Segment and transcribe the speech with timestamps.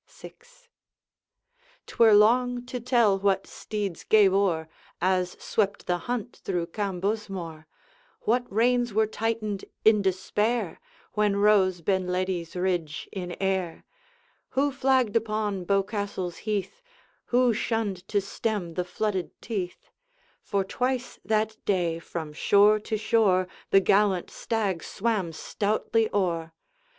[0.11, 0.33] VI.
[1.85, 4.67] 'T were long to tell what steeds gave o'er,
[4.99, 7.67] As swept the hunt through Cambusmore;
[8.21, 10.79] What reins were tightened in despair,
[11.13, 13.83] When rose Benledi's ridge in air;
[14.57, 16.81] Who flagged upon Bochastle's heath,
[17.25, 19.91] Who shunned to stem the flooded Teith,
[20.41, 26.53] For twice that day, from shore to shore, The gallant stag swam stoutly o'er.